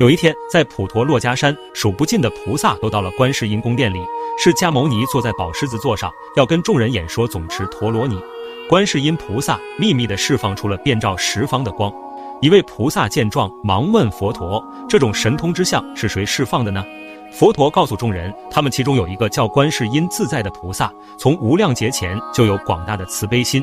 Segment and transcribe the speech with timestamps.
[0.00, 3.98] 有一天，在普陀珞珈山，数不尽的菩萨都到了观世音宫殿里。
[4.38, 8.18] 释迦牟尼坐在宝狮子座上，要跟众人演说总持陀罗尼。
[8.66, 11.92] 观世音菩萨秘密地释放出了遍照十方的光。
[12.40, 16.82] 一位菩萨见状，忙问佛陀：“这种神通之相是谁释放的呢？”
[17.30, 23.62] 佛陀告诉众人，他们其中有一个叫观世音自在的菩萨，从无量劫前就有广大的慈悲心，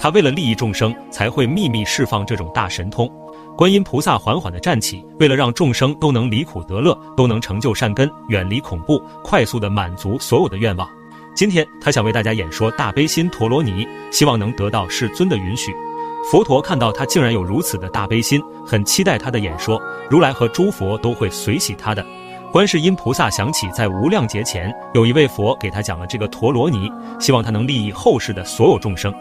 [0.00, 3.08] 他为了利益众生，才会秘密释放这种大神通。
[3.56, 10.86] 观音菩萨缓缓地站起，为了让众生都能离苦得乐，都能成就善根，远离恐怖，快速地满足所有的愿望。
[11.34, 15.74] 今天，他想为大家演说大悲心陀罗尼，希望能得到世尊的允许。
[16.30, 19.80] 佛陀看到他竟然有如此的大悲心，很期待他的演说。
[20.10, 22.04] 如来和诸佛都会随喜他的。
[22.52, 29.14] 观世音菩萨想起在无量劫前，有一位佛给他讲了这个陀罗尼，希望他能利益后世的所有众生。